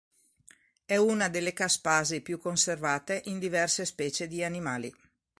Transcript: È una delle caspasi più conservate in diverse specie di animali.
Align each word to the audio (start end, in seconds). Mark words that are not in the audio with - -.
È 0.83 0.97
una 0.97 1.29
delle 1.29 1.53
caspasi 1.53 2.21
più 2.21 2.39
conservate 2.39 3.21
in 3.25 3.37
diverse 3.37 3.85
specie 3.85 4.25
di 4.25 4.43
animali. 4.43 4.91